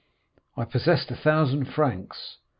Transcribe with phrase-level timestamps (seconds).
[0.57, 2.37] I possessed a thousand francs.